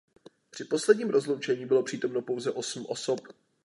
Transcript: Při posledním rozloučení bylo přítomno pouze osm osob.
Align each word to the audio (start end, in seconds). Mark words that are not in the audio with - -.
Při 0.49 0.63
posledním 0.63 1.09
rozloučení 1.09 1.65
bylo 1.65 1.83
přítomno 1.83 2.21
pouze 2.21 2.51
osm 2.51 2.85
osob. 2.89 3.19